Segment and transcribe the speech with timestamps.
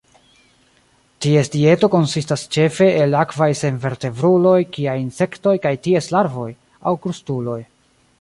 [1.25, 6.49] Ties dieto konsistas ĉefe el akvaj senvertebruloj kiaj insektoj kaj ties larvoj,
[6.91, 7.61] aŭ krustuloj.